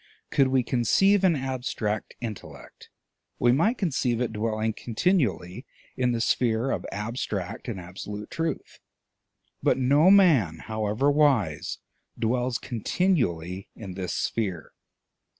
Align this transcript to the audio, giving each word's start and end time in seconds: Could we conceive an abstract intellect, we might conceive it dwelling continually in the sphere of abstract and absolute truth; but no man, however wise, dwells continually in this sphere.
Could 0.31 0.47
we 0.47 0.63
conceive 0.63 1.23
an 1.23 1.35
abstract 1.35 2.15
intellect, 2.21 2.89
we 3.37 3.51
might 3.51 3.77
conceive 3.77 4.19
it 4.19 4.33
dwelling 4.33 4.73
continually 4.73 5.63
in 5.95 6.11
the 6.11 6.19
sphere 6.19 6.71
of 6.71 6.87
abstract 6.91 7.67
and 7.67 7.79
absolute 7.79 8.31
truth; 8.31 8.79
but 9.61 9.77
no 9.77 10.09
man, 10.09 10.57
however 10.65 11.11
wise, 11.11 11.77
dwells 12.17 12.57
continually 12.57 13.69
in 13.75 13.93
this 13.93 14.15
sphere. 14.15 14.71